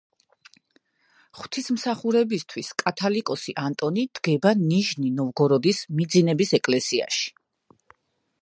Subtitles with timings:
[1.41, 7.33] ღვთისმსახურებისთვის კათოლიკოსი ანტონი დგება ნიჟნი–ნოვგოროდის მიძინების ეკლესიაში.